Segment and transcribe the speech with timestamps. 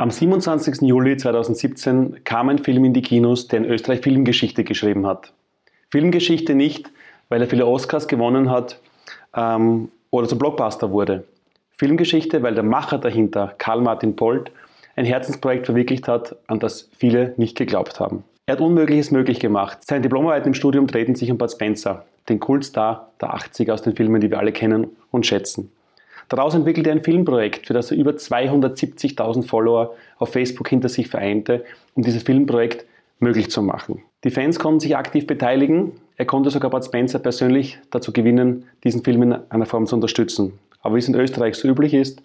[0.00, 0.80] Am 27.
[0.80, 5.34] Juli 2017 kam ein Film in die Kinos, der in Österreich Filmgeschichte geschrieben hat.
[5.90, 6.90] Filmgeschichte nicht,
[7.28, 8.80] weil er viele Oscars gewonnen hat
[9.36, 11.24] ähm, oder zum Blockbuster wurde.
[11.76, 14.50] Filmgeschichte, weil der Macher dahinter, Karl Martin Polt,
[14.96, 18.24] ein Herzensprojekt verwirklicht hat, an das viele nicht geglaubt haben.
[18.46, 19.80] Er hat Unmögliches möglich gemacht.
[19.86, 23.94] Seine Diplomarbeiten im Studium drehten sich um Bud Spencer, den Kultstar der 80er aus den
[23.94, 25.70] Filmen, die wir alle kennen und schätzen.
[26.30, 31.08] Daraus entwickelte er ein Filmprojekt, für das er über 270.000 Follower auf Facebook hinter sich
[31.08, 31.64] vereinte,
[31.96, 32.86] um dieses Filmprojekt
[33.18, 34.04] möglich zu machen.
[34.22, 35.90] Die Fans konnten sich aktiv beteiligen.
[36.16, 40.52] Er konnte sogar Bud Spencer persönlich dazu gewinnen, diesen Film in einer Form zu unterstützen.
[40.82, 42.22] Aber wie es in Österreich so üblich ist,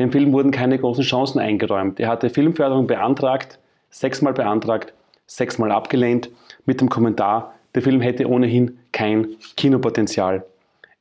[0.00, 2.00] dem Film wurden keine großen Chancen eingeräumt.
[2.00, 4.92] Er hatte Filmförderung beantragt, sechsmal beantragt,
[5.26, 6.30] sechsmal abgelehnt,
[6.66, 10.44] mit dem Kommentar, der Film hätte ohnehin kein Kinopotenzial.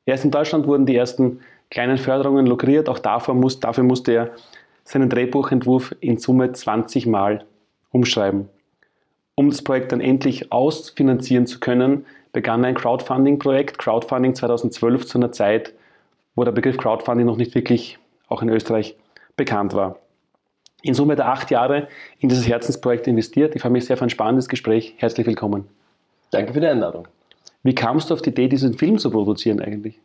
[0.05, 2.89] Erst in Deutschland wurden die ersten kleinen Förderungen lukriert.
[2.89, 4.31] Auch dafür, muss, dafür musste er
[4.83, 7.45] seinen Drehbuchentwurf in Summe 20 Mal
[7.91, 8.49] umschreiben.
[9.35, 15.31] Um das Projekt dann endlich ausfinanzieren zu können, begann ein Crowdfunding-Projekt, Crowdfunding 2012 zu einer
[15.31, 15.73] Zeit,
[16.35, 18.95] wo der Begriff Crowdfunding noch nicht wirklich auch in Österreich
[19.35, 19.97] bekannt war.
[20.81, 21.87] In Summe der acht Jahre
[22.19, 23.55] in dieses Herzensprojekt investiert.
[23.55, 24.93] Ich freue mich sehr auf ein spannendes Gespräch.
[24.97, 25.67] Herzlich willkommen.
[26.31, 27.07] Danke für die Einladung.
[27.63, 29.99] Wie kamst du auf die Idee, diesen Film zu produzieren eigentlich?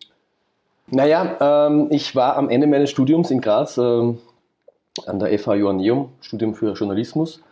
[0.91, 4.19] Naja, ähm, ich war am Ende meines Studiums in Graz ähm,
[5.07, 7.43] an der FH Joanneum, Studium für Journalismus.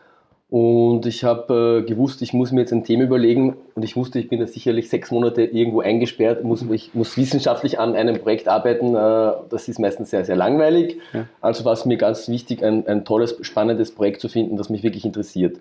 [0.51, 4.19] Und ich habe äh, gewusst, ich muss mir jetzt ein Thema überlegen und ich wusste,
[4.19, 8.49] ich bin da sicherlich sechs Monate irgendwo eingesperrt, muss, ich muss wissenschaftlich an einem Projekt
[8.49, 8.95] arbeiten.
[8.95, 10.99] Äh, das ist meistens sehr, sehr langweilig.
[11.15, 11.25] Ja.
[11.41, 14.83] Also war es mir ganz wichtig, ein, ein tolles, spannendes Projekt zu finden, das mich
[14.83, 15.59] wirklich interessiert.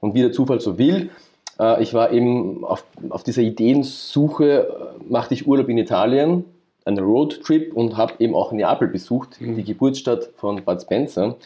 [0.00, 1.08] Und wie der Zufall so will,
[1.58, 6.44] äh, ich war eben auf, auf dieser Ideensuche, äh, machte ich Urlaub in Italien
[6.84, 9.56] einen Roadtrip und habe eben auch Neapel besucht, mhm.
[9.56, 11.36] die Geburtsstadt von Bud Spencer.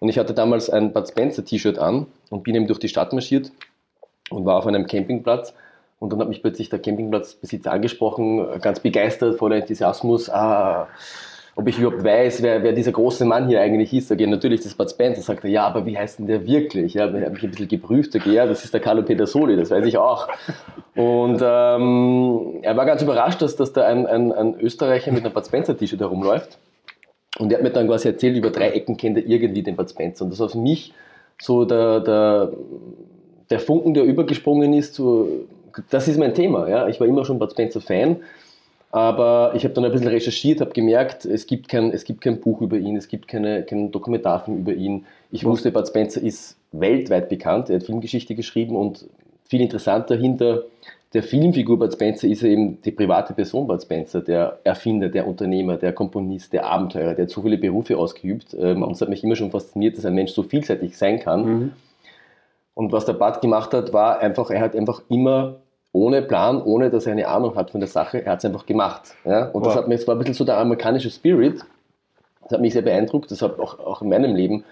[0.00, 3.12] Und ich hatte damals ein Bud Spencer T-Shirt an und bin eben durch die Stadt
[3.12, 3.50] marschiert
[4.30, 5.54] und war auf einem Campingplatz.
[5.98, 10.30] Und dann hat mich plötzlich der Campingplatzbesitzer angesprochen, ganz begeistert, voller Enthusiasmus.
[10.30, 10.86] Ah,
[11.58, 14.06] ob ich überhaupt weiß, wer, wer dieser große Mann hier eigentlich ist.
[14.06, 15.22] Sag ich, natürlich, das Bud Spencer.
[15.22, 16.94] Sagt er, ja, aber wie heißt denn der wirklich?
[16.94, 18.12] Ja, habe mich ein bisschen geprüft.
[18.12, 20.28] Sag ich, ja, das ist der Carlo Pedersoli, das weiß ich auch.
[20.94, 25.34] Und ähm, er war ganz überrascht, dass, dass da ein, ein, ein Österreicher mit einem
[25.34, 26.58] Bud Spencer T-Shirt herumläuft.
[27.40, 29.90] Und er hat mir dann quasi erzählt, über drei Ecken kennt er irgendwie den Bud
[29.90, 30.26] Spencer.
[30.26, 30.94] Und das war für mich
[31.42, 32.52] so der, der,
[33.50, 34.94] der Funken, der übergesprungen ist.
[34.94, 35.28] So,
[35.90, 36.68] das ist mein Thema.
[36.68, 36.86] Ja.
[36.86, 38.18] Ich war immer schon Bud Spencer Fan.
[38.90, 42.40] Aber ich habe dann ein bisschen recherchiert, habe gemerkt, es gibt, kein, es gibt kein
[42.40, 45.04] Buch über ihn, es gibt keine, keinen Dokumentarfilm über ihn.
[45.30, 49.06] Ich wusste, Bud Spencer ist weltweit bekannt, er hat Filmgeschichte geschrieben und
[49.44, 50.64] viel interessanter hinter
[51.14, 55.26] der Filmfigur Bud Spencer ist er eben die private Person Bud Spencer, der Erfinder, der
[55.26, 58.54] Unternehmer, der Komponist, der Abenteurer, der hat so viele Berufe ausgeübt.
[58.58, 61.44] Ähm, und es hat mich immer schon fasziniert, dass ein Mensch so vielseitig sein kann.
[61.44, 61.72] Mhm.
[62.74, 65.56] Und was der Bud gemacht hat, war einfach, er hat einfach immer
[65.98, 68.66] ohne Plan, ohne dass er eine Ahnung hat von der Sache, er hat es einfach
[68.66, 69.14] gemacht.
[69.24, 69.46] Ja?
[69.46, 69.68] Und wow.
[69.68, 71.60] das, hat mich, das war ein bisschen so der amerikanische Spirit.
[72.42, 73.30] Das hat mich sehr beeindruckt.
[73.30, 74.64] Das habe auch, auch in meinem Leben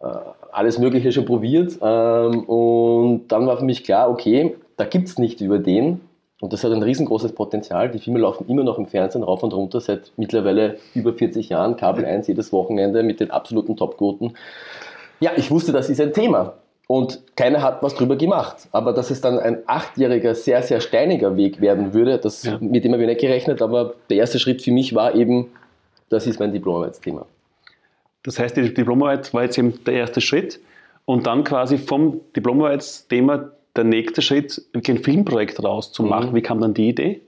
[0.00, 0.06] äh,
[0.52, 1.78] alles Mögliche schon probiert.
[1.82, 6.00] Ähm, und dann war für mich klar, okay, da gibt es nicht über den.
[6.40, 7.90] Und das hat ein riesengroßes Potenzial.
[7.90, 11.76] Die Filme laufen immer noch im Fernsehen rauf und runter seit mittlerweile über 40 Jahren.
[11.76, 14.36] Kabel 1 jedes Wochenende mit den absoluten Topquoten.
[15.18, 16.52] Ja, ich wusste, das ist ein Thema.
[16.88, 18.68] Und keiner hat was drüber gemacht.
[18.70, 22.58] Aber dass es dann ein achtjähriger, sehr, sehr steiniger Weg werden würde, das, ja.
[22.60, 23.60] mit dem habe ich nicht gerechnet.
[23.60, 25.48] Aber der erste Schritt für mich war eben,
[26.08, 27.26] das ist mein Diplomarbeitsthema.
[28.22, 30.60] Das heißt, die Diplomarbeit war jetzt eben der erste Schritt.
[31.04, 36.30] Und dann quasi vom Diplomarbeitsthema der nächste Schritt, ein Filmprojekt rauszumachen.
[36.30, 36.34] Mhm.
[36.34, 37.20] Wie kam dann die Idee?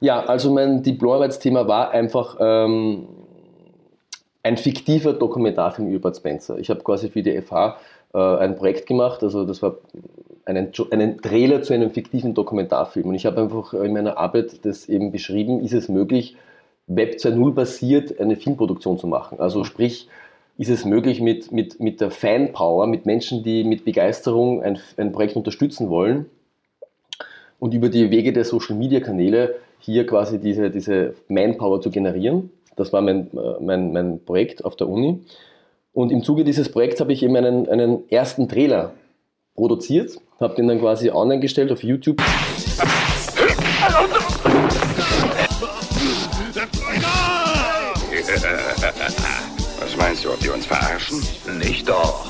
[0.00, 3.06] Ja, also mein Diplomarbeitsthema war einfach ähm,
[4.42, 6.58] ein fiktiver Dokumentarfilm über Bud Spencer.
[6.58, 7.78] Ich habe quasi für die FH
[8.18, 9.22] ein Projekt gemacht.
[9.22, 9.76] Also das war
[10.44, 13.08] einen, einen Trailer zu einem fiktiven Dokumentarfilm.
[13.08, 16.36] Und ich habe einfach in meiner Arbeit das eben beschrieben, ist es möglich,
[16.86, 19.38] Web 2.0 basiert eine Filmproduktion zu machen.
[19.40, 19.64] Also mhm.
[19.64, 20.08] sprich,
[20.58, 25.12] ist es möglich mit, mit, mit der Fanpower, mit Menschen, die mit Begeisterung ein, ein
[25.12, 26.26] Projekt unterstützen wollen
[27.58, 32.50] und über die Wege der Social-Media-Kanäle hier quasi diese, diese Manpower zu generieren.
[32.76, 35.20] Das war mein, äh, mein, mein Projekt auf der Uni.
[35.94, 38.94] Und im Zuge dieses Projekts habe ich eben einen, einen ersten Trailer
[39.54, 42.18] produziert, habe den dann quasi online gestellt auf YouTube.
[49.80, 51.20] Was meinst du, ob die uns verarschen?
[51.58, 52.24] Nicht doch.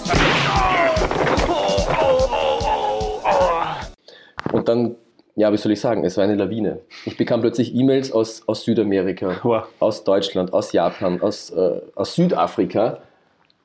[4.52, 4.96] Und dann,
[5.36, 6.80] ja, wie soll ich sagen, es war eine Lawine.
[7.06, 9.68] Ich bekam plötzlich E-Mails aus, aus Südamerika, wow.
[9.78, 12.98] aus Deutschland, aus Japan, aus, äh, aus Südafrika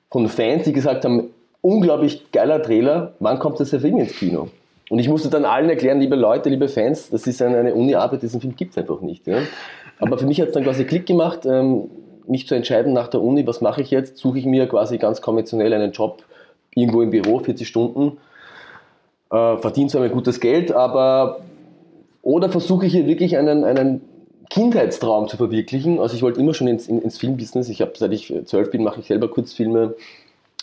[0.09, 1.29] von Fans, die gesagt haben,
[1.61, 4.49] unglaublich geiler Trailer, wann kommt das der Film ins Kino?
[4.89, 8.39] Und ich musste dann allen erklären, liebe Leute, liebe Fans, das ist eine, Uni-Arbeit, diesen
[8.39, 9.27] Film gibt es einfach nicht.
[9.27, 9.39] Ja?
[9.99, 11.89] Aber für mich hat es dann quasi Klick gemacht, ähm,
[12.25, 14.17] mich zu entscheiden nach der Uni, was mache ich jetzt?
[14.17, 16.23] Suche ich mir quasi ganz konventionell einen Job
[16.75, 18.17] irgendwo im Büro, 40 Stunden,
[19.31, 21.39] äh, verdiene zwar ein gutes Geld, aber
[22.21, 24.01] oder versuche ich hier wirklich einen, einen
[24.49, 25.99] Kindheitstraum zu verwirklichen.
[25.99, 27.69] Also ich wollte immer schon ins, ins Filmbusiness.
[27.69, 29.95] Ich habe, seit ich zwölf bin, mache ich selber Kurzfilme.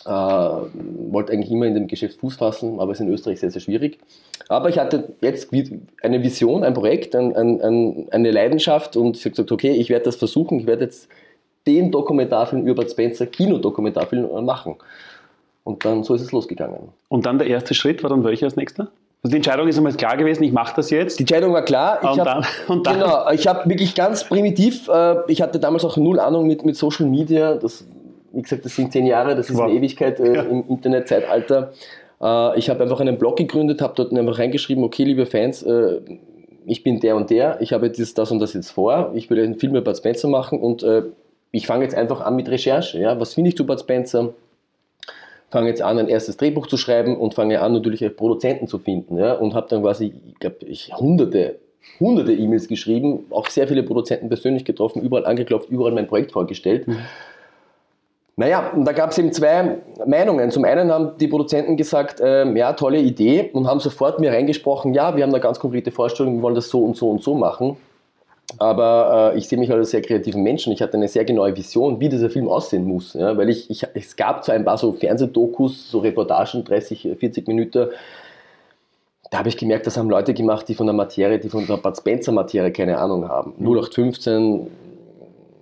[0.05, 3.51] Äh, wollte eigentlich immer in dem Geschäft Fuß fassen, aber es ist in Österreich sehr,
[3.51, 3.97] sehr schwierig.
[4.49, 5.51] Aber ich hatte jetzt
[6.03, 9.89] eine Vision, ein Projekt, ein, ein, ein, eine Leidenschaft und ich habe gesagt, okay, ich
[9.89, 10.59] werde das versuchen.
[10.59, 11.07] Ich werde jetzt
[11.65, 14.75] den Dokumentarfilm über Spencer, Kinodokumentarfilm machen.
[15.63, 16.89] Und dann so ist es losgegangen.
[17.09, 18.91] Und dann der erste Schritt war dann welcher als nächster?
[19.25, 21.17] Also die Entscheidung ist einmal klar gewesen, ich mache das jetzt.
[21.17, 21.97] Die Entscheidung war klar.
[22.03, 22.99] Ich und, hab, dann, und dann.
[22.99, 26.75] Genau, ich habe wirklich ganz primitiv, äh, ich hatte damals auch null Ahnung mit, mit
[26.75, 27.55] Social Media.
[27.55, 27.87] Das,
[28.33, 29.63] wie gesagt, das sind zehn Jahre, das ist wow.
[29.63, 30.41] eine Ewigkeit äh, ja.
[30.43, 31.73] im Internetzeitalter.
[32.21, 36.01] Äh, ich habe einfach einen Blog gegründet, habe dort einfach reingeschrieben, okay, liebe Fans, äh,
[36.67, 39.43] ich bin der und der, ich habe das, das und das jetzt vor, ich will
[39.43, 41.01] einen Film über Bud Spencer machen und äh,
[41.49, 42.99] ich fange jetzt einfach an mit Recherche.
[42.99, 43.19] Ja?
[43.19, 44.35] Was finde ich zu Bud Spencer?
[45.49, 48.79] Fange jetzt an, ein erstes Drehbuch zu schreiben und fange an, natürlich auch Produzenten zu
[48.79, 49.17] finden.
[49.17, 49.33] Ja?
[49.33, 51.59] Und habe dann quasi, ich glaube, ich hunderte,
[51.99, 56.87] hunderte E-Mails geschrieben, auch sehr viele Produzenten persönlich getroffen, überall angeklopft, überall mein Projekt vorgestellt.
[56.87, 56.97] Mhm.
[58.37, 60.51] Naja, und da gab es eben zwei Meinungen.
[60.51, 64.93] Zum einen haben die Produzenten gesagt, ähm, ja, tolle Idee und haben sofort mir reingesprochen,
[64.93, 67.33] ja, wir haben eine ganz konkrete Vorstellung, wir wollen das so und so und so
[67.33, 67.77] machen.
[68.57, 70.73] Aber äh, ich sehe mich als sehr kreativen Menschen.
[70.73, 73.13] Ich hatte eine sehr genaue Vision, wie dieser Film aussehen muss.
[73.13, 73.35] Ja?
[73.37, 77.89] Weil ich, ich, es gab zwar ein paar so Fernsehdokus, so Reportagen, 30, 40 Minuten.
[79.31, 81.77] Da habe ich gemerkt, das haben Leute gemacht, die von der Materie, die von der
[81.77, 83.53] Bud Spencer Materie keine Ahnung haben.
[83.59, 84.67] 0815,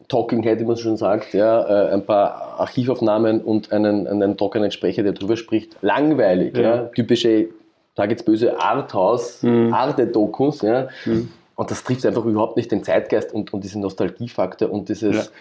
[0.07, 4.69] Talking Head, wie man schon sagt, ja, äh, ein paar Archivaufnahmen und einen, einen trockenen
[4.69, 5.77] Sprecher, der drüber spricht.
[5.81, 6.61] Langweilig, ja.
[6.61, 6.77] ja.
[6.95, 7.47] typische,
[7.95, 9.73] sage jetzt böse, Arthouse, mhm.
[9.73, 10.61] Arte-Dokus.
[10.61, 10.89] Ja.
[11.05, 11.29] Mhm.
[11.55, 15.31] Und das trifft einfach überhaupt nicht den Zeitgeist und, und diesen Nostalgiefaktor und dieses,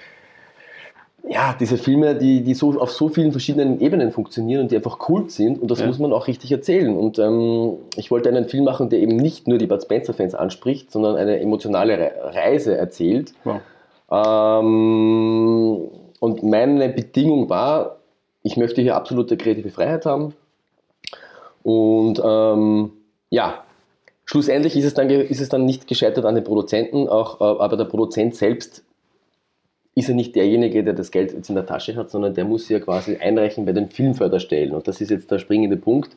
[1.25, 1.31] ja.
[1.31, 4.99] ja, diese Filme, die, die so auf so vielen verschiedenen Ebenen funktionieren und die einfach
[4.99, 5.87] Kult sind und das ja.
[5.87, 6.95] muss man auch richtig erzählen.
[6.95, 10.93] Und ähm, ich wollte einen Film machen, der eben nicht nur die Bud Spencer-Fans anspricht,
[10.93, 13.33] sondern eine emotionale Reise erzählt.
[13.45, 13.61] Wow.
[14.11, 15.89] Ähm,
[16.21, 17.97] und meine Bedingung war,
[18.43, 20.35] ich möchte hier absolute kreative Freiheit haben.
[21.63, 22.93] Und ähm,
[23.31, 23.65] ja,
[24.33, 27.77] Schlussendlich ist es dann, ist es dann nicht gescheitert an den Produzenten, auch, äh, aber
[27.77, 28.83] der Produzent selbst
[29.95, 32.67] ist ja nicht derjenige, der das Geld jetzt in der Tasche hat, sondern der muss
[32.71, 34.73] ja quasi einreichen bei den Filmförderstellen.
[34.73, 36.17] Und das ist jetzt der springende Punkt.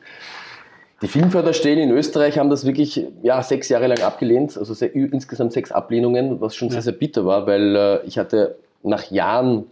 [1.02, 5.52] Die Filmförderstellen in Österreich haben das wirklich ja, sechs Jahre lang abgelehnt, also sehr, insgesamt
[5.52, 6.72] sechs Ablehnungen, was schon ja.
[6.72, 9.66] sehr, sehr bitter war, weil äh, ich hatte nach Jahren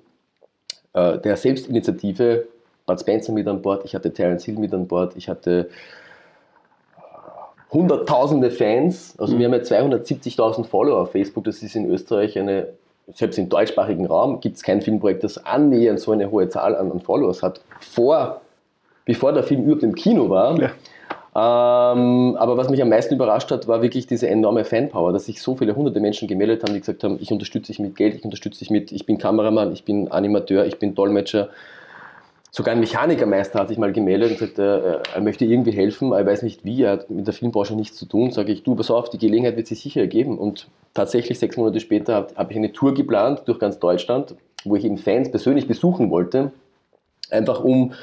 [0.93, 2.47] äh, der Selbstinitiative
[2.85, 5.71] Bud Spencer mit an Bord, ich hatte Terence Hill mit an Bord, ich hatte
[7.75, 9.15] hunderttausende Fans.
[9.19, 9.39] Also mhm.
[9.41, 11.45] wir haben ja 270.000 Follower auf Facebook.
[11.45, 12.69] Das ist in Österreich eine,
[13.13, 16.91] selbst im deutschsprachigen Raum gibt es kein Filmprojekt, das annähernd so eine hohe Zahl an,
[16.91, 17.61] an Followers hat.
[17.81, 18.41] Vor,
[19.05, 20.59] bevor der Film überhaupt im Kino war.
[20.59, 20.71] Ja.
[21.37, 25.43] Ähm, aber was mich am meisten überrascht hat, war wirklich diese enorme Fanpower, dass sich
[25.43, 28.25] so viele hunderte Menschen gemeldet haben, die gesagt haben, ich unterstütze dich mit Geld, ich
[28.25, 31.49] unterstütze dich mit, ich bin Kameramann, ich bin Animateur, ich bin Dolmetscher,
[32.57, 36.21] Sogar ein Mechanikermeister hat sich mal gemeldet und gesagt, er, er möchte irgendwie helfen, aber
[36.21, 38.31] er weiß nicht wie, er hat mit der Filmbranche nichts zu tun.
[38.31, 40.39] Sage ich, du, pass auf, die Gelegenheit wird sich sicher ergeben.
[40.39, 44.77] Und tatsächlich sechs Monate später habe hab ich eine Tour geplant durch ganz Deutschland, wo
[44.77, 46.53] ich eben Fans persönlich besuchen wollte.
[47.29, 47.95] Einfach um,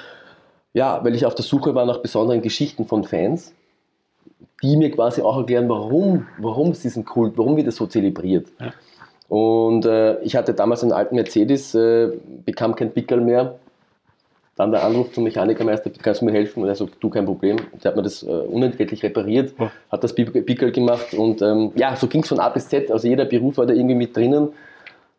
[0.74, 3.54] ja, weil ich auf der Suche war nach besonderen Geschichten von Fans,
[4.62, 8.48] die mir quasi auch erklären, warum, warum ist diesen Kult, warum wird das so zelebriert.
[8.60, 8.74] Ja.
[9.30, 12.10] Und äh, ich hatte damals einen alten Mercedes, äh,
[12.44, 13.56] bekam kein Pickel mehr
[14.56, 16.62] dann der Anruf zum Mechanikermeister, kannst du mir helfen?
[16.62, 17.58] Und er sagt, du, kein Problem.
[17.84, 19.72] Der hat mir das äh, unentgeltlich repariert, ja.
[19.92, 22.92] hat das Pickel gemacht und ähm, ja, so ging es von A bis Z.
[22.92, 24.50] Also jeder Beruf war da irgendwie mit drinnen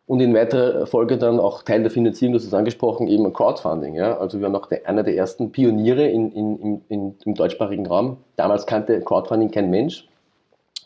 [0.05, 3.95] und in weiterer Folge dann auch Teil der Finanzierung, hast es angesprochen, eben Crowdfunding.
[3.95, 4.17] Ja?
[4.17, 8.17] Also wir waren auch der, einer der ersten Pioniere in, in, in, im deutschsprachigen Raum.
[8.35, 10.07] Damals kannte Crowdfunding kein Mensch.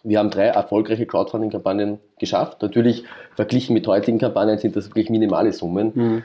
[0.04, 2.62] Wir haben drei erfolgreiche Crowdfunding-Kampagnen geschafft.
[2.62, 3.04] Natürlich
[3.36, 5.92] verglichen mit heutigen Kampagnen sind das wirklich minimale Summen.
[5.94, 6.24] Mhm.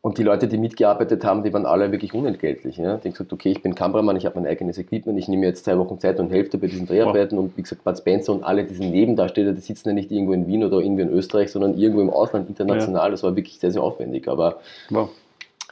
[0.00, 2.76] Und die Leute, die mitgearbeitet haben, die waren alle wirklich unentgeltlich.
[2.76, 2.98] Ja?
[2.98, 5.64] Die haben gesagt, okay, ich bin Kameramann, ich habe mein eigenes Equipment, ich nehme jetzt
[5.64, 7.36] zwei Wochen Zeit und helfe bei diesen Dreharbeiten.
[7.36, 10.46] Und wie gesagt, Bud Spencer und alle diese Nebendarsteller, die sitzen ja nicht irgendwo in
[10.46, 13.06] Wien oder irgendwie in Österreich, sondern irgendwo im Ausland, international.
[13.06, 13.10] Ja.
[13.10, 14.28] Das war wirklich sehr, sehr aufwendig.
[14.28, 15.10] Aber wow.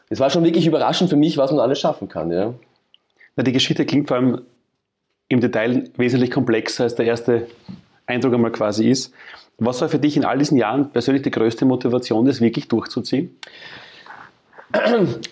[0.08, 2.32] es war schon wirklich überraschend für mich, was man alles schaffen kann.
[2.32, 2.52] Ja?
[3.36, 4.40] Na, die Geschichte klingt vor allem
[5.28, 7.46] im Detail wesentlich komplexer, als der erste
[8.06, 9.12] Eindruck einmal quasi ist.
[9.58, 13.36] Was war für dich in all diesen Jahren persönlich die größte Motivation, das wirklich durchzuziehen?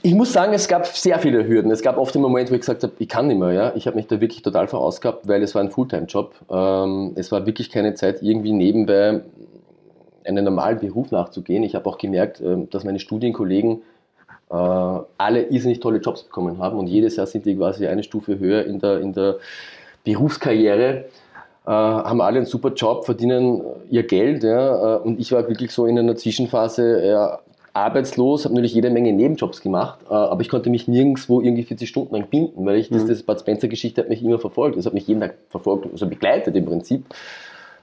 [0.02, 1.70] Ich muss sagen, es gab sehr viele Hürden.
[1.70, 3.52] Es gab oft den Moment, wo ich gesagt habe, ich kann nicht mehr.
[3.52, 3.72] Ja?
[3.74, 6.34] Ich habe mich da wirklich total verausgabt, weil es war ein Fulltime-Job.
[6.50, 9.22] Ähm, es war wirklich keine Zeit, irgendwie nebenbei
[10.24, 11.62] einen normalen Beruf nachzugehen.
[11.64, 13.82] Ich habe auch gemerkt, ähm, dass meine Studienkollegen
[14.50, 18.38] äh, alle irrsinnig tolle Jobs bekommen haben und jedes Jahr sind die quasi eine Stufe
[18.38, 19.36] höher in der, in der
[20.04, 21.06] Berufskarriere.
[21.66, 24.44] Äh, haben alle einen super Job, verdienen ihr Geld.
[24.44, 27.38] Ja, äh, und ich war wirklich so in einer Zwischenphase ja,
[27.74, 31.88] arbeitslos, habe natürlich jede Menge Nebenjobs gemacht, äh, aber ich konnte mich nirgendwo irgendwie 40
[31.88, 32.94] Stunden lang binden, weil ich, mhm.
[32.94, 34.78] das, das Bud Spencer-Geschichte hat mich immer verfolgt.
[34.78, 37.04] Das hat mich jeden Tag verfolgt, also begleitet im Prinzip.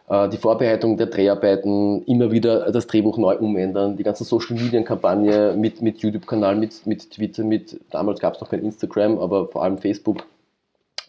[0.07, 5.81] Äh, die Vorbereitung der Dreharbeiten, immer wieder das Drehbuch neu umändern, die ganzen Social-Media-Kampagne mit,
[5.81, 9.77] mit YouTube-Kanal, mit, mit Twitter, mit, damals gab es noch kein Instagram, aber vor allem
[9.77, 10.25] Facebook.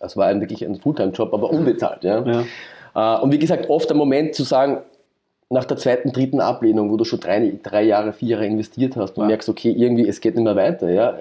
[0.00, 2.02] Das war ein, wirklich ein Fulltime-Job, aber unbezahlt.
[2.02, 2.24] Ja?
[2.26, 3.18] ja.
[3.18, 4.78] Äh, und wie gesagt, oft der Moment zu sagen,
[5.52, 9.16] nach der zweiten, dritten Ablehnung, wo du schon drei, drei Jahre, vier Jahre investiert hast
[9.16, 9.28] und ja.
[9.28, 10.90] merkst, okay, irgendwie, es geht nicht mehr weiter.
[10.90, 11.16] Ja?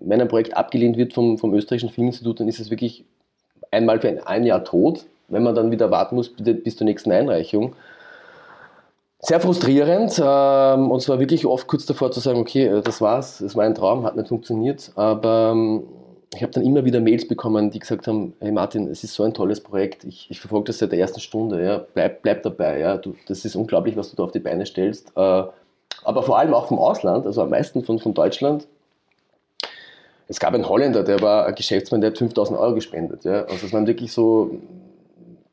[0.00, 3.04] Wenn ein Projekt abgelehnt wird vom, vom österreichischen Filminstitut, dann ist es wirklich
[3.70, 7.12] einmal für ein, ein Jahr tot wenn man dann wieder warten muss bis zur nächsten
[7.12, 7.74] Einreichung.
[9.20, 13.40] Sehr frustrierend ähm, und zwar wirklich oft kurz davor zu sagen, okay, äh, das war's,
[13.40, 15.84] es war ein Traum, hat nicht funktioniert, aber ähm,
[16.36, 19.22] ich habe dann immer wieder Mails bekommen, die gesagt haben, hey Martin, es ist so
[19.22, 22.78] ein tolles Projekt, ich, ich verfolge das seit der ersten Stunde, ja, bleib, bleib dabei,
[22.78, 25.42] ja, du, das ist unglaublich, was du da auf die Beine stellst, äh,
[26.04, 28.66] aber vor allem auch vom Ausland, also am meisten von, von Deutschland.
[30.26, 33.66] Es gab einen Holländer, der war ein Geschäftsmann, der hat 5000 Euro gespendet, ja, also
[33.66, 34.58] es waren wirklich so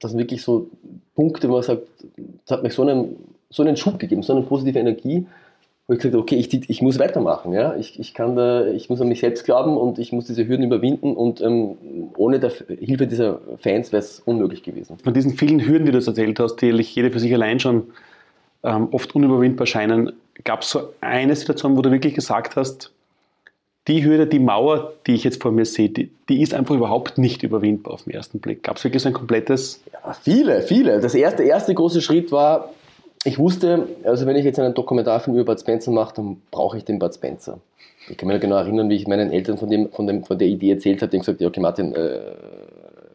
[0.01, 0.67] das sind wirklich so
[1.15, 1.83] Punkte, wo man sagt,
[2.45, 3.15] das hat mich so einen,
[3.49, 5.27] so einen Schub gegeben, so eine positive Energie,
[5.87, 7.53] wo ich gesagt habe, okay, ich, ich muss weitermachen.
[7.53, 7.75] Ja?
[7.75, 10.65] Ich, ich, kann da, ich muss an mich selbst glauben und ich muss diese Hürden
[10.65, 11.77] überwinden und ähm,
[12.15, 14.97] ohne der Hilfe dieser Fans wäre es unmöglich gewesen.
[15.03, 17.87] Von diesen vielen Hürden, die du erzählt hast, die jede für sich allein schon
[18.63, 22.91] ähm, oft unüberwindbar scheinen, gab es so eine Situation, wo du wirklich gesagt hast,
[23.87, 27.17] die Hürde, die Mauer, die ich jetzt vor mir sehe, die, die ist einfach überhaupt
[27.17, 28.63] nicht überwindbar auf den ersten Blick.
[28.63, 29.81] Gab es wirklich so ein komplettes.
[29.91, 31.01] Ja, viele, viele.
[31.01, 32.71] Das erste, erste große Schritt war,
[33.23, 36.85] ich wusste, also wenn ich jetzt einen Dokumentarfilm über Bud Spencer mache, dann brauche ich
[36.85, 37.59] den Bud Spencer.
[38.09, 40.47] Ich kann mich genau erinnern, wie ich meinen Eltern von, dem, von, dem, von der
[40.47, 42.19] Idee erzählt habe, die gesagt, ja, okay Martin, äh,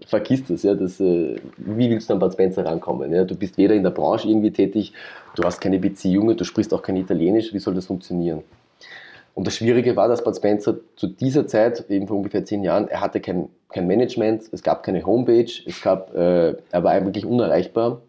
[0.06, 3.12] vergiss das, ja, das, äh, wie willst du an Bud Spencer rankommen?
[3.12, 3.24] Ja?
[3.24, 4.92] Du bist weder in der Branche irgendwie tätig,
[5.34, 8.42] du hast keine Beziehungen, du sprichst auch kein Italienisch, wie soll das funktionieren?
[9.34, 12.88] Und das Schwierige war, dass Bud Spencer zu dieser Zeit, eben vor ungefähr zehn Jahren,
[12.88, 17.26] er hatte kein, kein Management, es gab keine Homepage, es gab, äh, er war eigentlich
[17.26, 18.00] unerreichbar.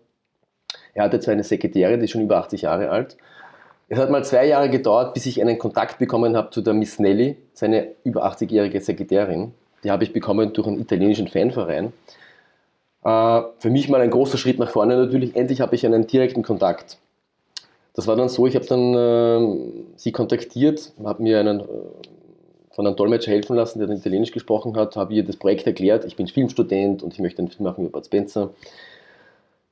[0.97, 3.17] Er hatte zwar eine Sekretärin, die ist schon über 80 Jahre alt.
[3.87, 6.99] Es hat mal zwei Jahre gedauert, bis ich einen Kontakt bekommen habe zu der Miss
[6.99, 9.53] Nelly, seine über 80-jährige Sekretärin.
[9.83, 11.93] Die habe ich bekommen durch einen italienischen Fanverein.
[13.03, 15.35] Äh, für mich mal ein großer Schritt nach vorne natürlich.
[15.35, 16.97] Endlich habe ich einen direkten Kontakt
[17.97, 19.57] das war dann so, ich habe dann äh,
[19.95, 21.63] sie kontaktiert, habe mir einen, äh,
[22.69, 26.05] von einem Dolmetscher helfen lassen, der dann Italienisch gesprochen hat, habe ihr das Projekt erklärt,
[26.05, 28.51] ich bin Filmstudent und ich möchte einen Film machen über Bud Spencer.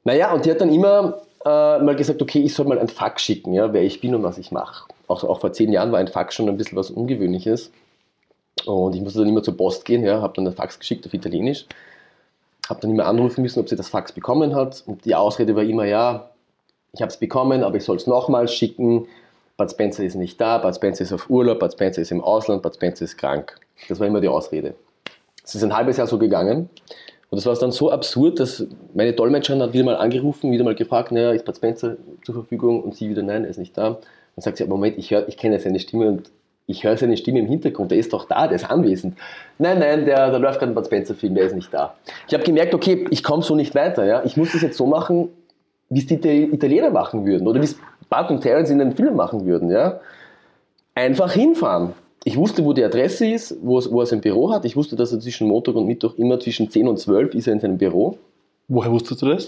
[0.05, 3.23] Naja, und die hat dann immer äh, mal gesagt, okay, ich soll mal ein Fax
[3.23, 4.87] schicken, ja, wer ich bin und was ich mache.
[5.07, 7.71] Auch, auch vor zehn Jahren war ein Fax schon ein bisschen was Ungewöhnliches.
[8.65, 11.13] Und ich musste dann immer zur Post gehen, ja, habe dann ein Fax geschickt auf
[11.13, 11.65] Italienisch,
[12.69, 14.83] habe dann immer anrufen müssen, ob sie das Fax bekommen hat.
[14.85, 16.29] Und die Ausrede war immer, ja,
[16.93, 19.07] ich habe es bekommen, aber ich soll es nochmals schicken.
[19.57, 22.61] Bud Spencer ist nicht da, Bud Spencer ist auf Urlaub, Bud Spencer ist im Ausland,
[22.61, 23.59] Bud Spencer ist krank.
[23.89, 24.75] Das war immer die Ausrede.
[25.43, 26.69] Es ist ein halbes Jahr so gegangen.
[27.35, 30.73] Und das war dann so absurd, dass meine Dolmetscherin hat wieder mal angerufen, wieder mal
[30.73, 32.81] gefragt, naja, ist Bud Spencer zur Verfügung?
[32.81, 33.89] Und sie wieder, nein, er ist nicht da.
[33.89, 36.31] Dann sagt sie, Moment, ich, ich kenne seine Stimme und
[36.65, 39.17] ich höre seine Stimme im Hintergrund, der ist doch da, der ist anwesend.
[39.57, 41.95] Nein, nein, der, der läuft gerade ein Bud Spencer-Film, der ist nicht da.
[42.25, 44.05] Ich habe gemerkt, okay, ich komme so nicht weiter.
[44.05, 44.23] Ja?
[44.23, 45.27] Ich muss das jetzt so machen,
[45.89, 47.77] wie es die Italiener machen würden oder wie es
[48.07, 49.69] Bart und Terence in den Filmen machen würden.
[49.69, 49.99] Ja?
[50.93, 51.95] Einfach hinfahren.
[52.27, 54.65] Ich wusste, wo die Adresse ist, wo, es, wo er sein Büro hat.
[54.65, 57.53] Ich wusste, dass er zwischen Montag und Mittwoch immer zwischen 10 und 12 ist er
[57.53, 58.17] in seinem Büro.
[58.67, 59.45] Woher wusstest du das?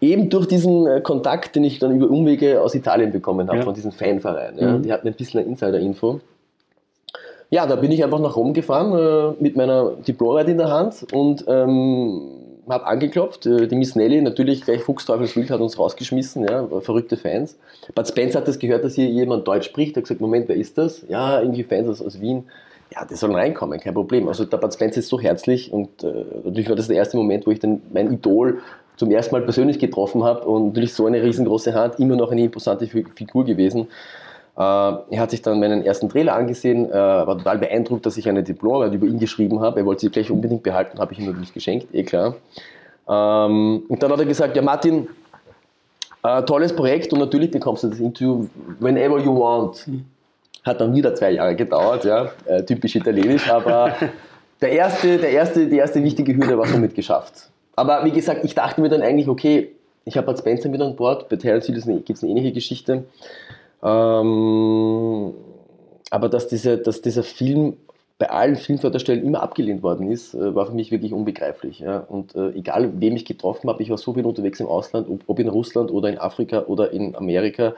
[0.00, 3.64] Eben durch diesen äh, Kontakt, den ich dann über Umwege aus Italien bekommen habe, ja.
[3.64, 4.58] von diesem Fanverein.
[4.58, 4.72] Ja.
[4.72, 4.82] Mhm.
[4.82, 6.20] Die hatten ein bisschen eine Insider-Info.
[7.50, 11.06] Ja, da bin ich einfach nach Rom gefahren äh, mit meiner Diplomarbeit in der Hand
[11.12, 13.46] und ähm, habe angeklopft.
[13.46, 17.56] Äh, die Miss Nelly, natürlich gleich Fuchsteufelswild, hat uns rausgeschmissen, ja, verrückte Fans.
[17.94, 19.96] Bud Spence hat das gehört, dass hier jemand Deutsch spricht.
[19.96, 21.04] Hat gesagt: Moment, wer ist das?
[21.08, 22.44] Ja, irgendwie Fans aus, aus Wien.
[22.94, 24.28] Ja, die sollen reinkommen, kein Problem.
[24.28, 27.46] Also der Bud Spence ist so herzlich und äh, natürlich war das der erste Moment,
[27.46, 28.60] wo ich dann mein Idol
[28.96, 32.42] zum ersten Mal persönlich getroffen habe und natürlich so eine riesengroße Hand, immer noch eine
[32.42, 33.88] imposante Figur gewesen.
[34.58, 38.28] Äh, er hat sich dann meinen ersten Trailer angesehen, äh, war total beeindruckt, dass ich
[38.28, 39.80] eine Diplomarbeit über ihn geschrieben habe.
[39.80, 42.34] Er wollte sie gleich unbedingt behalten, habe ich ihm natürlich geschenkt, eh klar.
[43.08, 45.06] Ähm, und dann hat er gesagt, ja Martin,
[46.24, 48.48] äh, tolles Projekt und natürlich bekommst du das Interview
[48.80, 49.86] whenever you want.
[50.64, 52.26] Hat dann wieder zwei Jahre gedauert, ja,
[52.66, 53.94] typisch italienisch, aber
[54.60, 57.48] der erste, der erste, die erste wichtige Hürde war somit geschafft.
[57.76, 59.70] Aber wie gesagt, ich dachte mir dann eigentlich, okay,
[60.04, 63.04] ich habe Bud Spencer mit an Bord, bei Terence Hill gibt es eine ähnliche Geschichte.
[63.82, 65.34] Ähm,
[66.10, 67.76] aber dass, diese, dass dieser Film
[68.18, 71.78] bei allen Filmförderstellen immer abgelehnt worden ist, äh, war für mich wirklich unbegreiflich.
[71.78, 71.98] Ja.
[72.00, 75.22] Und äh, egal, wem ich getroffen habe, ich war so viel unterwegs im Ausland, ob,
[75.26, 77.74] ob in Russland oder in Afrika oder in Amerika,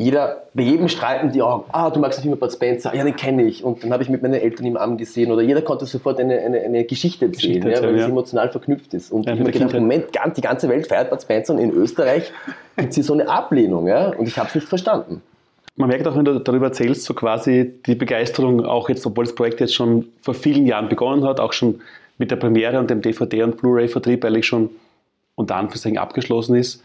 [0.00, 3.16] jeder, bei jedem streiten die Augen, ah, du magst den Film Bud Spencer, ja, den
[3.16, 3.62] kenne ich.
[3.62, 6.38] Und dann habe ich mit meinen Eltern im Arm gesehen oder jeder konnte sofort eine,
[6.38, 8.04] eine, eine Geschichte erzählen, Geschichte erzählen ja, weil ja.
[8.06, 9.12] es emotional verknüpft ist.
[9.12, 12.32] Und ja, ich habe gedacht, Moment, die ganze Welt feiert Bud Spencer und in Österreich
[12.78, 13.88] gibt es hier so eine Ablehnung.
[13.88, 14.08] Ja?
[14.16, 15.20] Und ich habe es nicht verstanden.
[15.76, 19.34] Man merkt auch, wenn du darüber erzählst, so quasi die Begeisterung, auch jetzt, obwohl das
[19.34, 21.82] Projekt jetzt schon vor vielen Jahren begonnen hat, auch schon
[22.16, 24.70] mit der Premiere und dem DVD- und Blu-ray-Vertrieb eigentlich schon
[25.34, 26.82] unter Anführungszeichen abgeschlossen ist,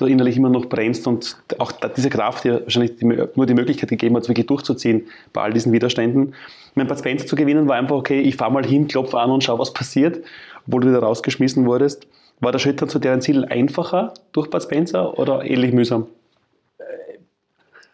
[0.00, 3.90] du innerlich immer noch brennst und auch diese Kraft dir wahrscheinlich die, nur die Möglichkeit
[3.90, 6.34] gegeben hat, wirklich durchzuziehen bei all diesen Widerständen.
[6.74, 9.44] Mein Bud Spencer zu gewinnen war einfach, okay, ich fahre mal hin, klopfe an und
[9.44, 10.24] schau, was passiert,
[10.66, 12.06] obwohl du wieder rausgeschmissen wurdest.
[12.40, 16.06] War der Schritt zu deren Ziel einfacher durch Bud Spencer oder ähnlich mühsam?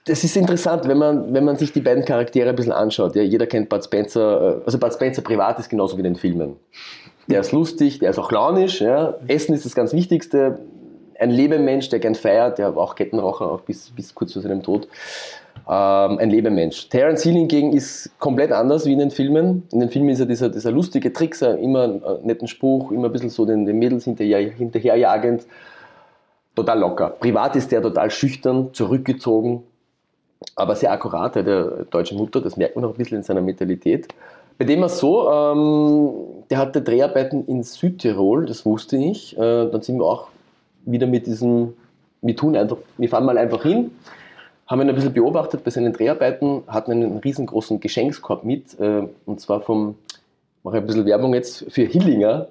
[0.07, 3.17] Das ist interessant, wenn man, wenn man sich die beiden Charaktere ein bisschen anschaut.
[3.17, 6.17] Ja, jeder kennt Bud Spencer, äh, also Bud Spencer privat ist genauso wie in den
[6.17, 6.57] Filmen.
[7.27, 8.81] Der ist lustig, der ist auch launisch.
[8.81, 9.15] Ja.
[9.27, 10.61] Essen ist das ganz Wichtigste
[11.19, 14.63] ein Lebemensch, der gern feiert, der war auch Kettenraucher, auch bis, bis kurz vor seinem
[14.63, 14.89] Tod.
[15.69, 16.89] Ähm, ein Lebemensch.
[16.89, 19.65] Terence Hill hingegen ist komplett anders wie in den Filmen.
[19.73, 23.13] In den Filmen ist er dieser, dieser lustige Trickser, immer einen netten Spruch, immer ein
[23.13, 25.47] bisschen so den, den Mädels hinterher, hinterherjagend.
[26.55, 27.11] Total locker.
[27.11, 29.63] Privat ist der total schüchtern, zurückgezogen,
[30.55, 34.09] aber sehr akkurat, der deutsche Mutter, das merkt man auch ein bisschen in seiner Mentalität.
[34.59, 36.13] Bei dem war es so, ähm,
[36.49, 39.37] der hatte Dreharbeiten in Südtirol, das wusste ich.
[39.37, 40.29] Äh, dann sind wir auch
[40.87, 41.75] wieder mit diesem,
[42.23, 43.91] wir tun einfach, wir fahren mal einfach hin,
[44.67, 49.41] haben ihn ein bisschen beobachtet bei seinen Dreharbeiten, hatten einen riesengroßen Geschenkskorb mit, äh, und
[49.41, 49.97] zwar vom,
[50.63, 52.49] mache ich ein bisschen Werbung jetzt, für Hillinger.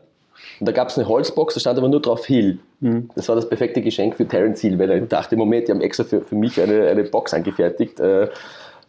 [0.59, 2.59] Und da gab es eine Holzbox, da stand aber nur drauf Hill.
[2.81, 3.09] Mhm.
[3.15, 5.81] Das war das perfekte Geschenk für Terence Hill, weil er dachte, im Moment, die haben
[5.81, 8.27] extra für, für mich eine, eine Box angefertigt, äh,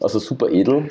[0.00, 0.90] also super edel.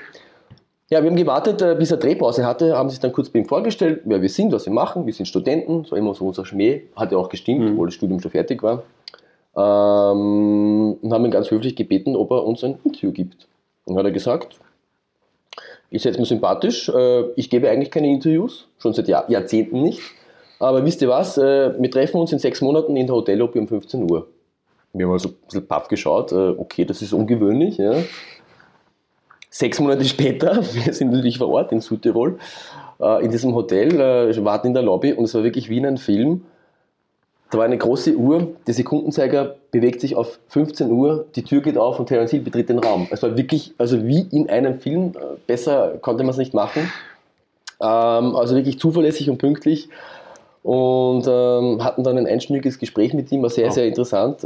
[0.91, 3.45] Ja, wir haben gewartet, äh, bis er Drehpause hatte, haben sich dann kurz bei ihm
[3.45, 5.07] vorgestellt, wer wir sind, was wir machen.
[5.07, 6.83] Wir sind Studenten, so immer so unser Schmäh.
[6.95, 7.71] Hat ja auch gestimmt, mhm.
[7.71, 8.83] obwohl das Studium schon fertig war.
[9.57, 13.47] Ähm, und haben ihn ganz höflich gebeten, ob er uns ein Interview gibt.
[13.85, 14.59] Und hat er gesagt,
[15.89, 20.01] ich setze mir sympathisch, äh, ich gebe eigentlich keine Interviews, schon seit Jahr, Jahrzehnten nicht.
[20.59, 23.67] Aber wisst ihr was, äh, wir treffen uns in sechs Monaten in der Hotellobby um
[23.67, 24.27] 15 Uhr.
[24.93, 27.77] Wir haben also ein bisschen paff geschaut, äh, okay, das ist ungewöhnlich.
[27.77, 27.95] Ja.
[29.57, 32.37] Sechs Monate später, wir sind natürlich vor Ort in Südtirol,
[32.99, 35.85] äh, in diesem Hotel, äh, warten in der Lobby und es war wirklich wie in
[35.85, 36.43] einem Film.
[37.51, 41.77] Da war eine große Uhr, der Sekundenzeiger bewegt sich auf 15 Uhr, die Tür geht
[41.77, 43.07] auf und Terence Hill betritt den Raum.
[43.11, 46.91] Es war wirklich, also wie in einem Film, äh, besser konnte man es nicht machen.
[47.79, 49.87] Ähm, also wirklich zuverlässig und pünktlich
[50.63, 54.43] und ähm, hatten dann ein einstündiges Gespräch mit ihm, war sehr, sehr interessant.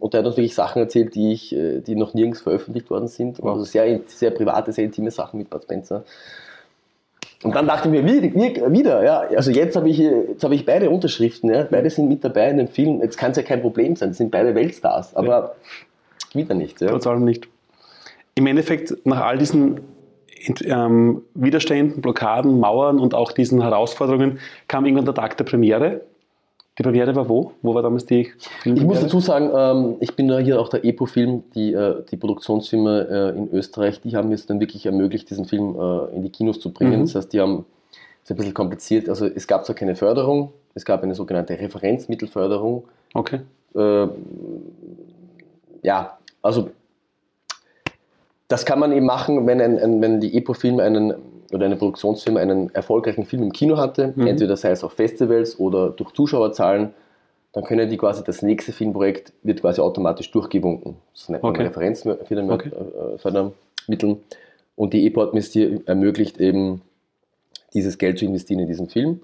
[0.00, 3.06] Und der hat uns wirklich Sachen erzählt, die, ich, äh, die noch nirgends veröffentlicht worden
[3.06, 3.38] sind.
[3.40, 3.52] Wow.
[3.52, 6.04] Also sehr, sehr private, sehr intime Sachen mit Bud Spencer.
[7.42, 10.66] Und dann dachte ich mir, wieder, wieder ja, also jetzt habe ich, jetzt hab ich
[10.66, 13.00] beide Unterschriften, ja, beide sind mit dabei in dem Film.
[13.00, 15.54] Jetzt kann es ja kein Problem sein, das sind beide Weltstars, aber
[16.34, 16.34] ja.
[16.34, 16.80] wieder nicht.
[16.82, 16.88] Ja.
[16.88, 17.48] Trotz allem nicht.
[18.34, 19.80] Im Endeffekt, nach all diesen
[20.64, 26.02] ähm, Widerständen, Blockaden, Mauern und auch diesen Herausforderungen kam irgendwann der Tag der Premiere.
[26.80, 27.52] Die Premiere war wo?
[27.60, 28.32] Wo war damals die
[28.64, 33.00] Ich muss dazu sagen, ähm, ich bin hier auch der EPO-Film, die, äh, die Produktionsfirma
[33.00, 36.58] äh, in Österreich, die haben es dann wirklich ermöglicht, diesen Film äh, in die Kinos
[36.58, 37.00] zu bringen.
[37.00, 37.04] Mhm.
[37.04, 40.54] Das heißt, die haben, es ist ein bisschen kompliziert, also es gab zwar keine Förderung,
[40.72, 42.84] es gab eine sogenannte Referenzmittelförderung.
[43.12, 43.40] Okay.
[43.74, 44.08] Äh,
[45.82, 46.70] ja, also
[48.48, 51.12] das kann man eben machen, wenn, ein, ein, wenn die EPO-Film einen
[51.52, 54.26] oder eine Produktionsfirma einen erfolgreichen Film im Kino hatte, mhm.
[54.26, 56.90] entweder sei es auf Festivals oder durch Zuschauerzahlen,
[57.52, 60.96] dann können die quasi das nächste Filmprojekt wird quasi automatisch durchgewunken.
[61.12, 61.64] Das nennt man okay.
[61.64, 62.70] Referenz für den okay.
[63.16, 64.18] Fördermitteln.
[64.76, 66.82] Und die EPO hat mir hier ermöglicht, eben
[67.74, 69.20] dieses Geld zu investieren in diesen Film.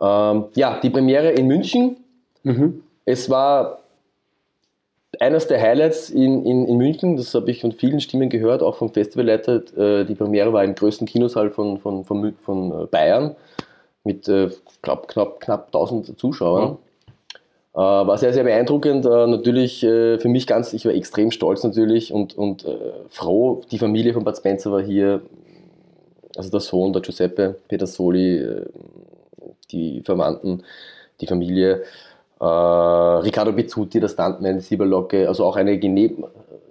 [0.00, 1.96] Ähm, ja, die Premiere in München.
[2.42, 2.82] Mhm.
[3.04, 3.79] Es war
[5.20, 8.76] eines der Highlights in, in, in München, das habe ich von vielen Stimmen gehört, auch
[8.76, 9.62] vom Festivalleiter.
[9.76, 13.36] Äh, die Premiere war im größten Kinosaal von, von, von, von äh, Bayern
[14.02, 14.48] mit äh,
[14.80, 16.78] glaub, knapp, knapp 1000 Zuschauern.
[17.74, 19.04] Äh, war sehr, sehr beeindruckend.
[19.04, 22.66] Äh, natürlich äh, für mich ganz, ich war extrem stolz natürlich und, und
[23.08, 23.62] froh.
[23.70, 25.20] Die Familie von Bud Spencer war hier,
[26.34, 28.44] also der Sohn, der Giuseppe Peter Soli,
[29.70, 30.62] die Verwandten,
[31.20, 31.82] die Familie.
[32.40, 36.24] Äh, Riccardo Bizzuti, der Stuntman, Sieberlocke, also auch einige Neben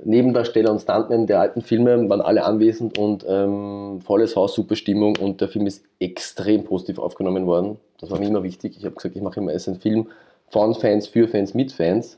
[0.04, 5.18] Nebendarsteller und Stuntmen der alten Filme waren alle anwesend und ähm, volles Haus, super Stimmung
[5.18, 7.78] und der Film ist extrem positiv aufgenommen worden.
[8.00, 8.78] Das war mir immer wichtig.
[8.78, 10.08] Ich habe gesagt, ich mache immer erst einen Film
[10.48, 12.18] von Fans, für Fans, mit Fans.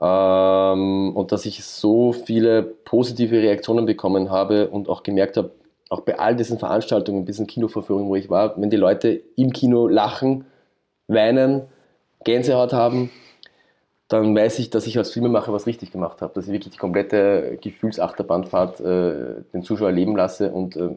[0.00, 5.50] Ähm, und dass ich so viele positive Reaktionen bekommen habe und auch gemerkt habe,
[5.90, 9.88] auch bei all diesen Veranstaltungen, diesen Kinovorführungen, wo ich war, wenn die Leute im Kino
[9.88, 10.46] lachen,
[11.06, 11.62] weinen,
[12.24, 13.10] Gänsehaut haben,
[14.08, 16.78] dann weiß ich, dass ich als Filmemacher was richtig gemacht habe, dass ich wirklich die
[16.78, 20.50] komplette Gefühlsachterbahnfahrt äh, den Zuschauer erleben lasse.
[20.50, 20.90] Und äh,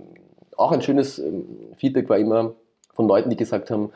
[0.56, 1.32] auch ein schönes äh,
[1.76, 2.54] Feedback war immer
[2.94, 3.92] von Leuten, die gesagt haben,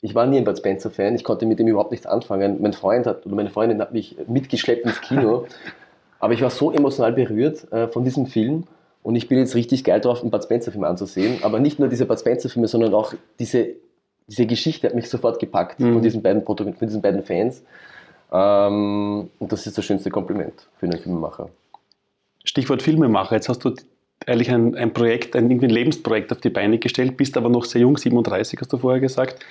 [0.00, 2.58] ich war nie ein Bud Spencer-Fan, ich konnte mit dem überhaupt nichts anfangen.
[2.60, 5.46] Mein Freund hat, oder meine Freundin hat mich mitgeschleppt ins Kino,
[6.20, 8.64] aber ich war so emotional berührt äh, von diesem Film
[9.02, 11.38] und ich bin jetzt richtig geil drauf, einen Bud Spencer-Film anzusehen.
[11.42, 13.74] Aber nicht nur diese Bud Spencer-Filme, sondern auch diese,
[14.28, 15.94] diese Geschichte hat mich sofort gepackt mhm.
[15.94, 17.62] von, diesen beiden von diesen beiden Fans.
[18.30, 21.48] Ähm, und das ist das schönste Kompliment für einen Filmemacher.
[22.44, 23.34] Stichwort Filmemacher.
[23.36, 23.74] Jetzt hast du
[24.26, 27.64] eigentlich ein, ein Projekt, ein, irgendwie ein Lebensprojekt auf die Beine gestellt, bist aber noch
[27.64, 29.44] sehr jung, 37 hast du vorher gesagt.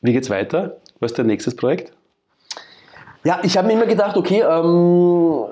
[0.00, 0.76] Wie geht's weiter?
[1.00, 1.92] Was ist dein nächstes Projekt?
[3.24, 5.44] Ja, ich habe mir immer gedacht, okay, ähm,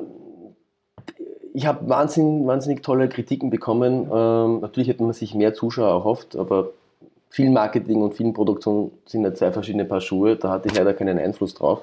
[1.53, 4.09] ich habe wahnsinnig, wahnsinnig tolle Kritiken bekommen.
[4.13, 6.71] Ähm, natürlich hätte man sich mehr Zuschauer erhofft, aber
[7.31, 10.37] Filmmarketing und Filmproduktion sind ja zwei verschiedene Paar Schuhe.
[10.37, 11.83] Da hatte ich leider keinen Einfluss drauf.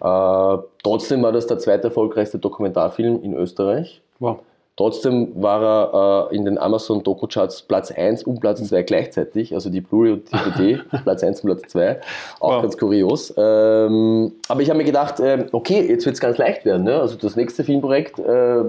[0.00, 4.00] Äh, trotzdem war das der zweiterfolgreichste Dokumentarfilm in Österreich.
[4.18, 4.40] Wow.
[4.76, 9.52] Trotzdem war er äh, in den Amazon Doku Charts Platz 1 und Platz 2 gleichzeitig,
[9.52, 12.00] also die Blu-ray und DVD, Platz 1 und Platz 2.
[12.40, 12.62] Auch wow.
[12.62, 13.34] ganz kurios.
[13.36, 16.84] Ähm, aber ich habe mir gedacht, äh, okay, jetzt wird es ganz leicht werden.
[16.84, 16.98] Ne?
[16.98, 18.62] Also das nächste Filmprojekt, äh,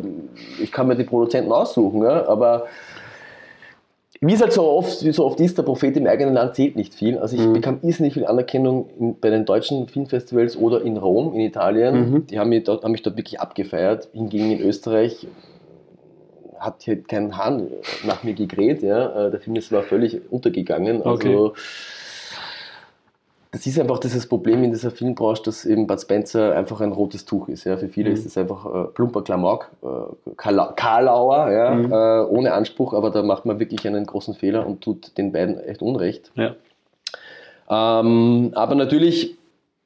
[0.61, 2.27] ich kann mir die Produzenten aussuchen, ne?
[2.27, 2.65] aber
[4.25, 6.75] wie es halt so oft, wie so oft ist, der Prophet im eigenen Land zählt
[6.75, 7.17] nicht viel.
[7.17, 7.53] Also ich mhm.
[7.53, 12.11] bekam irrsinnig viel Anerkennung in, bei den deutschen Filmfestivals oder in Rom, in Italien.
[12.11, 12.27] Mhm.
[12.27, 14.09] Die haben mich, dort, haben mich dort wirklich abgefeiert.
[14.13, 15.27] Hingegen in Österreich
[16.57, 17.67] hat hier kein Hahn
[18.05, 18.81] nach mir gegräht.
[18.81, 19.27] Ja.
[19.27, 21.01] Äh, der Film ist war völlig untergegangen.
[21.03, 21.51] Also okay
[23.53, 27.23] das ist einfach dieses Problem in dieser Filmbranche, dass eben Bud Spencer einfach ein rotes
[27.23, 27.65] Tuch ist.
[27.65, 27.77] Ja.
[27.77, 28.15] Für viele mhm.
[28.15, 31.91] ist es einfach äh, plumper Klamauk, äh, Karlauer, ja, mhm.
[31.91, 35.59] äh, ohne Anspruch, aber da macht man wirklich einen großen Fehler und tut den beiden
[35.59, 36.31] echt Unrecht.
[36.33, 36.55] Ja.
[37.69, 39.37] Ähm, aber natürlich,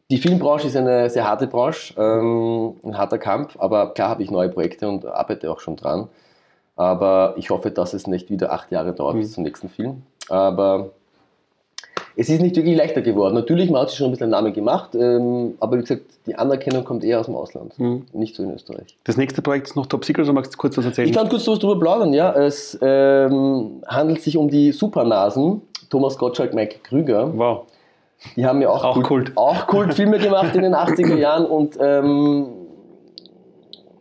[0.09, 4.31] die Filmbranche ist eine sehr harte Branche, ähm, ein harter Kampf, aber klar habe ich
[4.31, 6.07] neue Projekte und arbeite auch schon dran.
[6.77, 9.19] Aber ich hoffe, dass es nicht wieder acht Jahre dauert mhm.
[9.19, 10.03] bis zum nächsten Film.
[10.29, 10.91] Aber
[12.19, 13.35] es ist nicht wirklich leichter geworden.
[13.35, 16.35] Natürlich, man hat sich schon ein bisschen einen Namen gemacht, ähm, aber wie gesagt, die
[16.35, 18.07] Anerkennung kommt eher aus dem Ausland, mhm.
[18.11, 18.97] nicht so in Österreich.
[19.03, 21.07] Das nächste Projekt ist noch Top Secret, oder magst du kurz was erzählen?
[21.07, 22.33] Ich kann kurz was darüber plaudern, ja.
[22.33, 27.31] Es ähm, handelt sich um die Supernasen, Thomas Gottschalk, Mike Krüger.
[27.37, 27.67] Wow.
[28.35, 29.31] Die haben ja auch, auch Kult, Kult.
[29.35, 32.47] Auch Kultfilme gemacht in den 80er Jahren und ähm,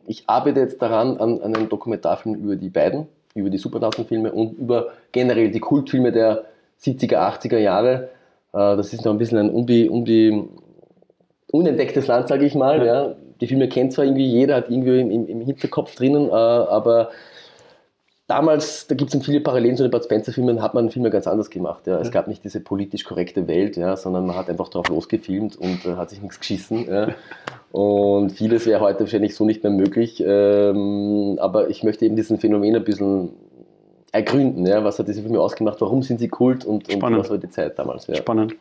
[0.07, 4.59] ich arbeite jetzt daran an, an einem Dokumentarfilm über die beiden, über die Supernasenfilme und
[4.59, 6.47] über generell die Kultfilme der
[6.81, 8.11] 70er, 80er Jahre.
[8.53, 10.49] Äh, das ist noch ein bisschen ein unbe, unbe,
[11.51, 12.85] unentdecktes Land, sage ich mal.
[12.85, 13.15] Ja.
[13.41, 17.11] Die Filme kennt zwar irgendwie jeder, hat irgendwie im, im Hinterkopf drinnen, äh, aber
[18.27, 21.51] damals, da gibt es viele Parallelen zu den Bud Spencer-Filmen, hat man Filme ganz anders
[21.51, 21.87] gemacht.
[21.87, 22.01] Ja.
[22.01, 25.85] Es gab nicht diese politisch korrekte Welt, ja, sondern man hat einfach drauf losgefilmt und
[25.85, 26.87] äh, hat sich nichts geschissen.
[26.89, 27.09] Ja.
[27.73, 30.23] Und vieles wäre heute wahrscheinlich so nicht mehr möglich.
[30.25, 33.33] Ähm, aber ich möchte eben diesen Phänomen ein bisschen
[34.17, 34.67] ergründen.
[34.67, 34.83] Ja?
[34.85, 35.81] Was hat diese Filme ausgemacht?
[35.81, 38.07] Warum sind sie Kult und, und was war die Zeit damals?
[38.07, 38.17] Ja.
[38.17, 38.57] Spannend.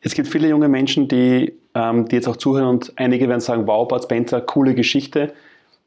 [0.00, 3.66] Es gibt viele junge Menschen, die, ähm, die jetzt auch zuhören und einige werden sagen,
[3.66, 5.32] wow, Bud Spencer, coole Geschichte.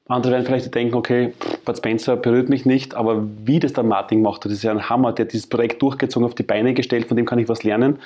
[0.08, 1.34] Andere werden vielleicht denken, okay,
[1.66, 4.90] Bud Spencer berührt mich nicht, aber wie das der Martin macht, das ist ja ein
[4.90, 7.64] Hammer, der hat dieses Projekt durchgezogen, auf die Beine gestellt, von dem kann ich was
[7.64, 8.00] lernen.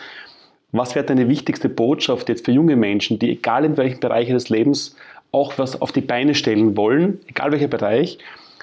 [0.73, 4.49] Was wäre deine wichtigste Botschaft jetzt für junge Menschen, die egal in welchem Bereich des
[4.49, 4.95] Lebens
[5.31, 8.17] auch was auf die Beine stellen wollen, egal welcher Bereich,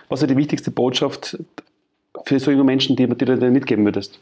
[0.09, 1.39] was wäre die wichtigste Botschaft
[2.25, 4.19] für so junge Menschen, die, die du dir mitgeben würdest?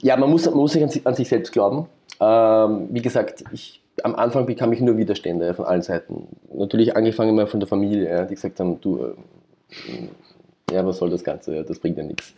[0.00, 1.86] Ja, man muss, man muss sich an, an sich selbst glauben.
[2.20, 6.26] Ähm, wie gesagt, ich, am Anfang bekam ich nur Widerstände von allen Seiten.
[6.54, 11.22] Natürlich angefangen mal von der Familie, die gesagt haben, du, äh, ja, was soll das
[11.22, 12.32] Ganze, das bringt ja nichts.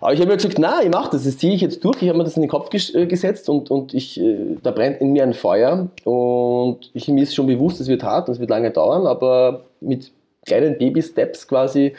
[0.00, 2.02] Aber ich habe mir gesagt, na, ich mache das, das ziehe ich jetzt durch.
[2.02, 5.00] Ich habe mir das in den Kopf äh, gesetzt und, und ich, äh, da brennt
[5.00, 5.88] in mir ein Feuer.
[6.04, 9.64] Und ich, mir ist schon bewusst, es wird hart und es wird lange dauern, aber
[9.80, 10.10] mit
[10.44, 11.94] kleinen Baby-Steps quasi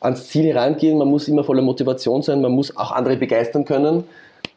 [0.00, 4.04] ans Ziel herangehen, man muss immer voller Motivation sein, man muss auch andere begeistern können.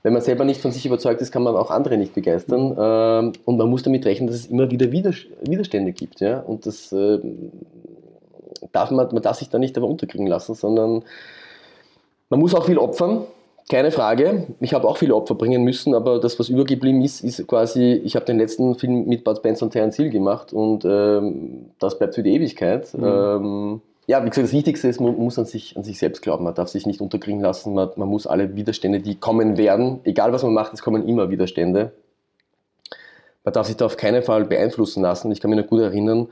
[0.02, 2.76] Wenn man selber nicht von sich überzeugt ist, kann man auch andere nicht begeistern.
[2.80, 6.22] Ähm, und man muss damit rechnen, dass es immer wieder Widerstände gibt.
[6.22, 6.40] Ja?
[6.40, 7.52] Und das ähm,
[8.72, 11.04] darf man, man darf sich da nicht aber unterkriegen lassen, sondern
[12.30, 13.24] man muss auch viel opfern.
[13.70, 14.48] keine Frage.
[14.62, 18.16] Ich habe auch viele Opfer bringen müssen, aber das, was übergeblieben ist, ist quasi, ich
[18.16, 22.16] habe den letzten Film mit Bud Spencer und Terence Hill gemacht und ähm, das bleibt
[22.16, 22.94] für die Ewigkeit.
[22.94, 23.04] Mhm.
[23.04, 26.44] Ähm, ja, wie gesagt, das Wichtigste ist, man muss an sich, an sich selbst glauben.
[26.44, 27.76] Man darf sich nicht unterkriegen lassen.
[27.76, 31.30] Man, man muss alle Widerstände, die kommen werden, egal was man macht, es kommen immer
[31.30, 31.92] Widerstände.
[33.44, 35.32] Man darf sich da auf keinen Fall beeinflussen lassen.
[35.32, 36.28] Ich kann mich noch gut erinnern,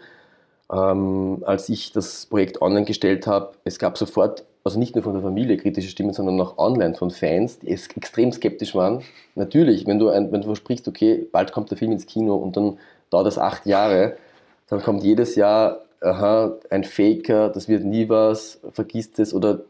[0.73, 5.13] ähm, als ich das Projekt online gestellt habe, es gab sofort, also nicht nur von
[5.13, 9.03] der Familie kritische Stimmen, sondern auch online von Fans, die extrem skeptisch waren.
[9.35, 12.57] Natürlich, wenn du, ein, wenn du versprichst, okay, bald kommt der Film ins Kino und
[12.57, 12.79] dann
[13.11, 14.17] dauert das acht Jahre,
[14.67, 19.61] dann kommt jedes Jahr aha, ein Faker, das wird nie was, vergisst es oder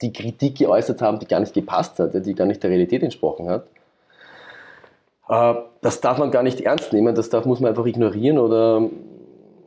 [0.00, 3.48] die Kritik geäußert haben, die gar nicht gepasst hat, die gar nicht der Realität entsprochen
[3.48, 3.66] hat.
[5.28, 8.88] Äh, das darf man gar nicht ernst nehmen, das darf, muss man einfach ignorieren oder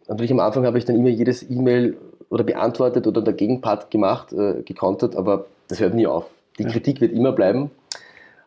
[0.08, 1.98] natürlich am Anfang habe ich dann immer jedes E-Mail
[2.30, 6.26] oder beantwortet oder der Gegenpart gemacht, äh, gekontert, aber das hört nie auf.
[6.58, 7.72] Die Kritik wird immer bleiben.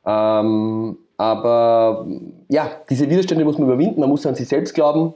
[0.07, 2.07] Ähm, aber
[2.49, 5.15] ja, diese Widerstände muss man überwinden, man muss an sich selbst glauben,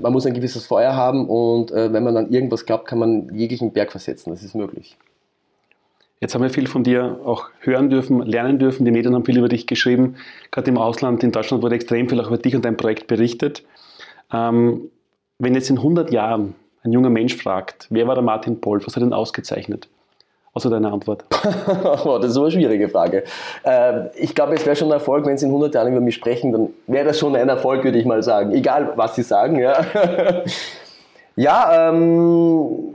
[0.00, 3.34] man muss ein gewisses Feuer haben und äh, wenn man an irgendwas glaubt, kann man
[3.34, 4.30] jeglichen Berg versetzen.
[4.30, 4.96] Das ist möglich.
[6.20, 8.84] Jetzt haben wir viel von dir auch hören dürfen, lernen dürfen.
[8.84, 10.16] Die Medien haben viel über dich geschrieben.
[10.50, 13.64] Gerade im Ausland, in Deutschland wurde extrem viel auch über dich und dein Projekt berichtet.
[14.32, 14.90] Ähm,
[15.38, 18.96] wenn jetzt in 100 Jahren ein junger Mensch fragt, wer war der Martin Polf, was
[18.96, 19.88] hat ihn ausgezeichnet?
[20.56, 21.22] Außer deine Antwort.
[22.06, 23.24] oh, das ist aber eine schwierige Frage.
[23.62, 26.14] Äh, ich glaube, es wäre schon ein Erfolg, wenn Sie in 100 Jahren über mich
[26.14, 28.52] sprechen, dann wäre das schon ein Erfolg, würde ich mal sagen.
[28.52, 29.58] Egal, was Sie sagen.
[29.58, 29.84] Ja,
[31.36, 32.94] ja ähm,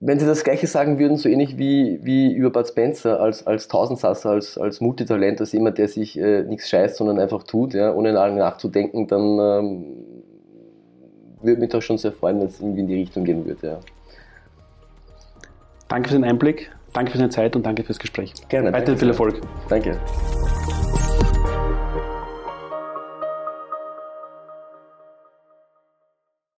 [0.00, 3.68] wenn Sie das Gleiche sagen würden, so ähnlich wie, wie über Bud Spencer als, als
[3.68, 7.92] Tausendsasser, als, als Multitalent, als jemand, der sich äh, nichts scheißt, sondern einfach tut, ja,
[7.92, 9.84] ohne lange nachzudenken, dann ähm,
[11.42, 13.66] würde mich doch schon sehr freuen, wenn es irgendwie in die Richtung gehen würde.
[13.66, 13.80] Ja.
[15.92, 18.32] Danke für den Einblick, danke für deine Zeit und danke fürs Gespräch.
[18.48, 18.72] Gerne.
[18.72, 19.42] Weiterhin viel Erfolg.
[19.68, 20.00] Danke.